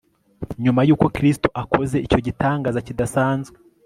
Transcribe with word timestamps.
Nyuma 0.63 0.81
yuko 0.87 1.05
Kristo 1.15 1.47
akoze 1.61 1.97
icyo 2.05 2.19
gitangaza 2.25 2.79
kidasanzwe 2.87 3.57